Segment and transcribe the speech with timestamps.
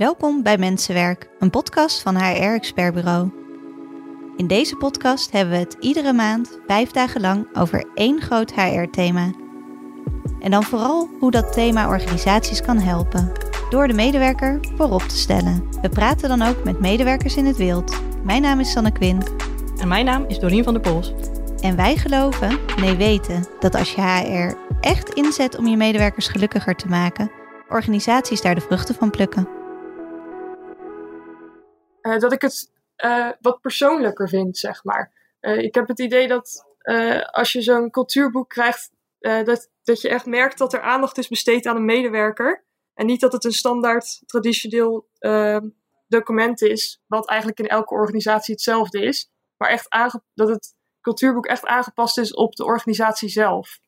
[0.00, 3.30] Welkom bij Mensenwerk, een podcast van HR Expert Bureau.
[4.36, 9.30] In deze podcast hebben we het iedere maand vijf dagen lang over één groot HR-thema.
[10.38, 13.32] En dan vooral hoe dat thema organisaties kan helpen,
[13.70, 15.68] door de medewerker voorop te stellen.
[15.82, 18.00] We praten dan ook met medewerkers in het wild.
[18.24, 19.34] Mijn naam is Sanne Quint.
[19.80, 21.12] En mijn naam is Dorien van der Pols.
[21.60, 26.74] En wij geloven, nee weten, dat als je HR echt inzet om je medewerkers gelukkiger
[26.74, 27.30] te maken,
[27.68, 29.59] organisaties daar de vruchten van plukken.
[32.10, 32.72] Uh, dat ik het
[33.04, 35.12] uh, wat persoonlijker vind, zeg maar.
[35.40, 36.68] Uh, ik heb het idee dat
[37.30, 41.66] als je zo'n cultuurboek krijgt, dat, dat je echt merkt dat er aandacht is besteed
[41.66, 42.64] aan een medewerker.
[42.94, 45.08] En niet dat het een standaard traditioneel
[46.08, 49.30] document is, wat eigenlijk in elke organisatie hetzelfde is.
[49.56, 49.86] Maar echt
[50.34, 53.78] dat het cultuurboek echt aangepast is op de organisatie zelf.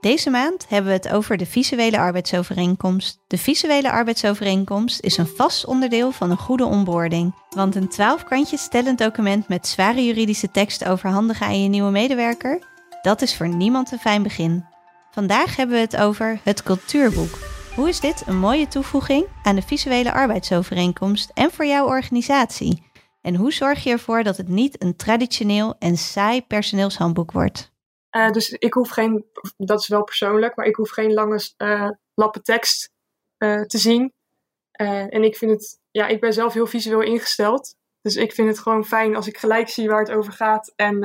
[0.00, 3.20] Deze maand hebben we het over de visuele arbeidsovereenkomst.
[3.26, 7.34] De visuele arbeidsovereenkomst is een vast onderdeel van een goede onboarding.
[7.50, 12.58] Want een 12 kantjes tellend document met zware juridische tekst overhandigen aan je nieuwe medewerker,
[13.02, 14.64] dat is voor niemand een fijn begin.
[15.10, 17.38] Vandaag hebben we het over het cultuurboek.
[17.74, 22.86] Hoe is dit een mooie toevoeging aan de visuele arbeidsovereenkomst en voor jouw organisatie?
[23.22, 27.76] En hoe zorg je ervoor dat het niet een traditioneel en saai personeelshandboek wordt?
[28.16, 29.24] Uh, dus ik hoef geen,
[29.56, 32.90] dat is wel persoonlijk, maar ik hoef geen lange uh, lappen tekst
[33.38, 34.12] uh, te zien.
[34.72, 37.76] en ik vind het, ja, ik ben zelf heel visueel ingesteld.
[38.00, 41.00] Dus ik vind het gewoon fijn als ik gelijk zie waar het over gaat en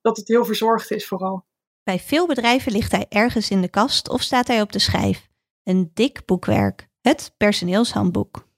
[0.00, 1.44] dat het heel verzorgd is vooral.
[1.82, 5.28] Bij veel bedrijven ligt hij ergens in de kast of staat hij op de schijf.
[5.62, 8.48] Een dik boekwerk, het personeelshandboek.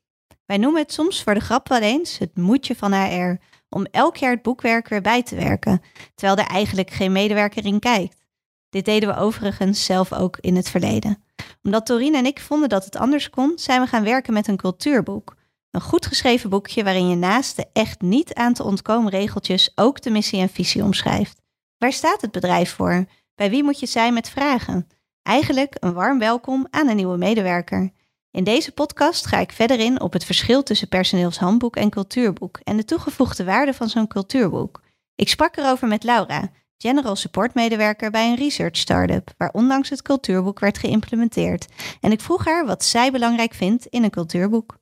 [0.46, 3.40] Wij noemen het soms voor de grap wel eens het moedje van HR,
[3.72, 5.82] om elk jaar het boekwerk weer bij te werken,
[6.14, 8.22] terwijl er eigenlijk geen medewerker in kijkt.
[8.68, 11.22] Dit deden we overigens zelf ook in het verleden.
[11.62, 14.56] Omdat Torien en ik vonden dat het anders kon, zijn we gaan werken met een
[14.56, 15.36] cultuurboek.
[15.70, 20.02] Een goed geschreven boekje waarin je naast de echt niet aan te ontkomen regeltjes ook
[20.02, 21.40] de missie en visie omschrijft.
[21.78, 23.04] Waar staat het bedrijf voor?
[23.34, 24.88] Bij wie moet je zijn met vragen?
[25.22, 27.92] Eigenlijk een warm welkom aan een nieuwe medewerker.
[28.32, 32.76] In deze podcast ga ik verder in op het verschil tussen personeelshandboek en cultuurboek en
[32.76, 34.80] de toegevoegde waarde van zo'n cultuurboek.
[35.14, 40.02] Ik sprak erover met Laura, General Support medewerker bij een research startup, waar onlangs het
[40.02, 41.66] cultuurboek werd geïmplementeerd.
[42.00, 44.78] En ik vroeg haar wat zij belangrijk vindt in een cultuurboek.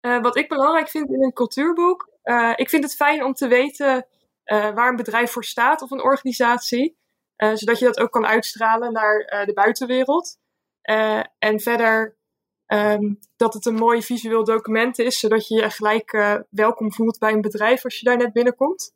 [0.00, 3.48] Uh, wat ik belangrijk vind in een cultuurboek, uh, ik vind het fijn om te
[3.48, 4.06] weten
[4.44, 6.96] uh, waar een bedrijf voor staat of een organisatie,
[7.36, 10.42] zodat je dat ook kan uitstralen naar de buitenwereld.
[10.90, 12.16] Uh, en verder
[12.66, 17.18] um, dat het een mooi visueel document is, zodat je je gelijk uh, welkom voelt
[17.18, 18.94] bij een bedrijf als je daar net binnenkomt.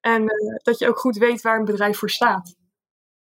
[0.00, 2.54] En uh, dat je ook goed weet waar een bedrijf voor staat.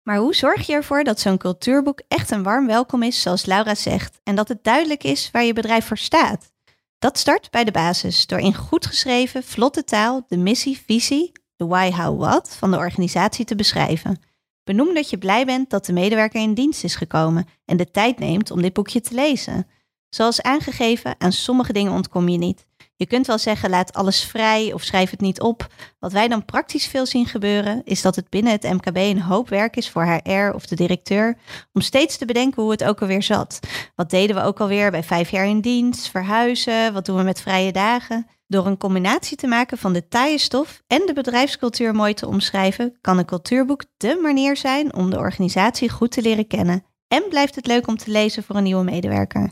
[0.03, 3.75] Maar hoe zorg je ervoor dat zo'n cultuurboek echt een warm welkom is, zoals Laura
[3.75, 6.51] zegt, en dat het duidelijk is waar je bedrijf voor staat?
[6.99, 11.67] Dat start bij de basis, door in goed geschreven, vlotte taal de missie, visie, de
[11.67, 14.30] why, how, what van de organisatie te beschrijven.
[14.71, 18.19] Benoem dat je blij bent dat de medewerker in dienst is gekomen en de tijd
[18.19, 19.67] neemt om dit boekje te lezen.
[20.09, 22.67] Zoals aangegeven, aan sommige dingen ontkom je niet.
[22.97, 25.67] Je kunt wel zeggen laat alles vrij of schrijf het niet op.
[25.99, 29.49] Wat wij dan praktisch veel zien gebeuren, is dat het binnen het MKB een hoop
[29.49, 31.39] werk is voor HR of de directeur
[31.73, 33.61] om steeds te bedenken hoe het ook alweer zat.
[33.95, 37.41] Wat deden we ook alweer bij vijf jaar in dienst, verhuizen, wat doen we met
[37.41, 38.27] vrije dagen?
[38.50, 42.99] Door een combinatie te maken van de taaie stof en de bedrijfscultuur mooi te omschrijven,
[43.00, 46.84] kan een cultuurboek de manier zijn om de organisatie goed te leren kennen.
[47.09, 49.50] En blijft het leuk om te lezen voor een nieuwe medewerker.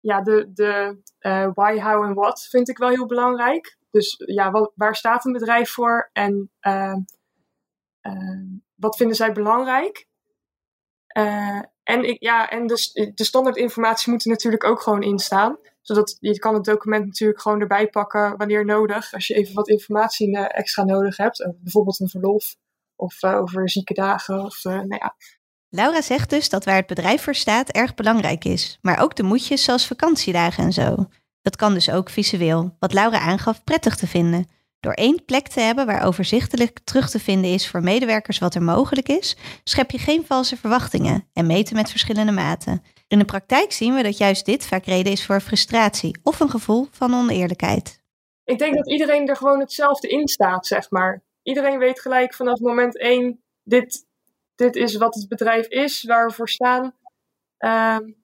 [0.00, 3.78] Ja, de, de uh, why, how en what vind ik wel heel belangrijk.
[3.90, 6.96] Dus ja, wat, waar staat een bedrijf voor en uh,
[8.02, 8.42] uh,
[8.74, 10.06] wat vinden zij belangrijk?
[11.82, 15.58] en ik, ja, en de, de standaard informatie moet er natuurlijk ook gewoon in staan
[15.88, 19.12] zodat je kan het document natuurlijk gewoon erbij pakken wanneer nodig.
[19.12, 21.40] Als je even wat informatie uh, extra nodig hebt.
[21.40, 22.56] Uh, bijvoorbeeld een verlof
[22.96, 24.44] of uh, over zieke dagen.
[24.44, 25.14] Of, nou ja.
[25.68, 28.78] Laura zegt dus dat waar het bedrijf voor staat erg belangrijk is.
[28.80, 31.08] Maar ook de moedjes zoals vakantiedagen en zo.
[31.42, 34.46] Dat kan dus ook visueel, wat Laura aangaf prettig te vinden.
[34.80, 38.62] Door één plek te hebben waar overzichtelijk terug te vinden is voor medewerkers wat er
[38.62, 42.82] mogelijk is, schep je geen valse verwachtingen en meten met verschillende maten.
[43.08, 46.50] In de praktijk zien we dat juist dit vaak reden is voor frustratie of een
[46.50, 48.02] gevoel van oneerlijkheid.
[48.44, 51.22] Ik denk dat iedereen er gewoon hetzelfde in staat, zeg maar.
[51.42, 54.06] Iedereen weet gelijk vanaf moment één, dit,
[54.54, 56.84] dit is wat het bedrijf is, waar we voor staan.
[57.58, 58.16] Um,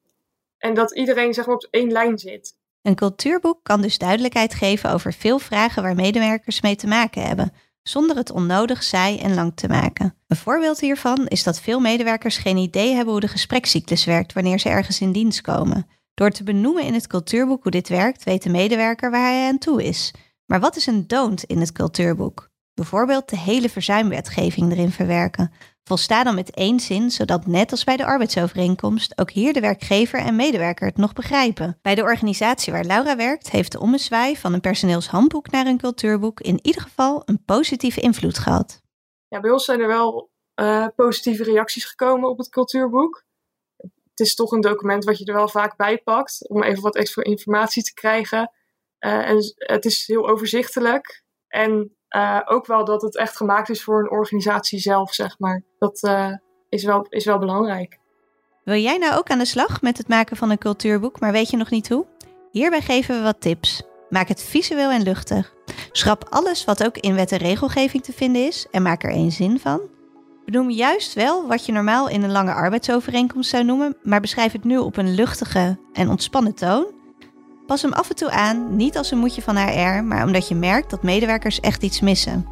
[0.58, 2.56] en dat iedereen zeg maar, op één lijn zit.
[2.82, 7.52] Een cultuurboek kan dus duidelijkheid geven over veel vragen waar medewerkers mee te maken hebben.
[7.88, 10.14] Zonder het onnodig saai en lang te maken.
[10.26, 14.58] Een voorbeeld hiervan is dat veel medewerkers geen idee hebben hoe de gesprekscyclus werkt wanneer
[14.58, 15.86] ze ergens in dienst komen.
[16.14, 19.58] Door te benoemen in het cultuurboek hoe dit werkt, weet de medewerker waar hij aan
[19.58, 20.14] toe is.
[20.46, 22.50] Maar wat is een don't in het cultuurboek?
[22.74, 25.52] Bijvoorbeeld de hele verzuimwetgeving erin verwerken.
[25.86, 30.18] Volsta dan met één zin, zodat net als bij de arbeidsovereenkomst ook hier de werkgever
[30.18, 31.78] en medewerker het nog begrijpen.
[31.82, 36.40] Bij de organisatie waar Laura werkt, heeft de ommezwaai van een personeelshandboek naar een cultuurboek
[36.40, 38.82] in ieder geval een positieve invloed gehad.
[39.28, 43.24] Ja, bij ons zijn er wel uh, positieve reacties gekomen op het cultuurboek.
[43.76, 46.96] Het is toch een document wat je er wel vaak bij pakt om even wat
[46.96, 48.52] extra informatie te krijgen.
[49.00, 51.24] Uh, en het is heel overzichtelijk.
[51.48, 55.62] En uh, ook wel dat het echt gemaakt is voor een organisatie zelf, zeg maar.
[55.78, 56.30] Dat uh,
[56.68, 57.98] is, wel, is wel belangrijk.
[58.64, 61.50] Wil jij nou ook aan de slag met het maken van een cultuurboek, maar weet
[61.50, 62.06] je nog niet hoe?
[62.50, 63.82] Hierbij geven we wat tips.
[64.08, 65.54] Maak het visueel en luchtig.
[65.92, 69.30] Schrap alles wat ook in wet en regelgeving te vinden is en maak er één
[69.30, 69.80] zin van.
[70.44, 74.64] Benoem juist wel wat je normaal in een lange arbeidsovereenkomst zou noemen, maar beschrijf het
[74.64, 76.86] nu op een luchtige en ontspannen toon.
[77.66, 80.54] Pas hem af en toe aan, niet als een moedje van HR, maar omdat je
[80.54, 82.46] merkt dat medewerkers echt iets missen.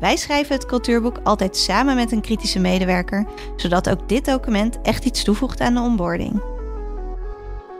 [0.00, 3.26] Wij schrijven het cultuurboek altijd samen met een kritische medewerker,
[3.56, 6.42] zodat ook dit document echt iets toevoegt aan de onboarding.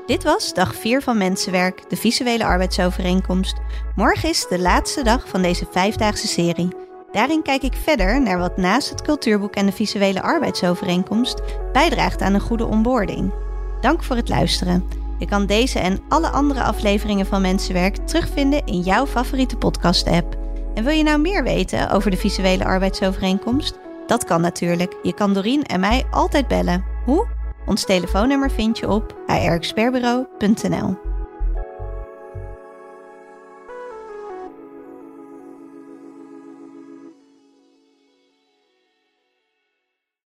[0.06, 3.56] Dit was dag 4 van Mensenwerk, de visuele arbeidsovereenkomst.
[3.96, 6.68] Morgen is de laatste dag van deze vijfdaagse serie.
[7.12, 11.42] Daarin kijk ik verder naar wat naast het cultuurboek en de visuele arbeidsovereenkomst
[11.72, 13.32] bijdraagt aan een goede onboarding.
[13.80, 15.07] Dank voor het luisteren.
[15.18, 20.36] Je kan deze en alle andere afleveringen van Mensenwerk terugvinden in jouw favoriete podcast-app.
[20.74, 23.78] En wil je nou meer weten over de visuele arbeidsovereenkomst?
[24.06, 24.96] Dat kan natuurlijk.
[25.02, 26.84] Je kan Dorien en mij altijd bellen.
[27.04, 27.26] Hoe?
[27.66, 31.07] Ons telefoonnummer vind je op hrexpertbureau.nl.